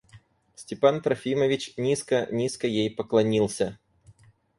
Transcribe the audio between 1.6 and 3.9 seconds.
низко, низко ей поклонился.